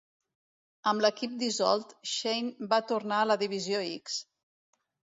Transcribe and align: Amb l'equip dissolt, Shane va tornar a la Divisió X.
Amb 0.91 1.03
l'equip 1.05 1.35
dissolt, 1.43 1.93
Shane 2.15 2.71
va 2.75 2.83
tornar 2.95 3.21
a 3.23 3.31
la 3.35 3.39
Divisió 3.45 3.87
X. 3.97 4.23